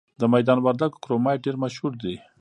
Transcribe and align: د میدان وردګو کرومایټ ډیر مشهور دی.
د 0.21 0.23
میدان 0.33 0.57
وردګو 0.65 1.01
کرومایټ 1.03 1.39
ډیر 1.45 1.55
مشهور 1.63 1.93
دی. 2.03 2.15